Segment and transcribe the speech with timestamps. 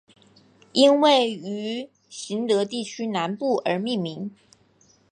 [0.71, 4.31] 因位于行德地区南部而命名。